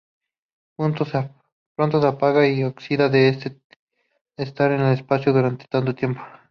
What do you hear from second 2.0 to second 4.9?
se apaga y oxidada de estar en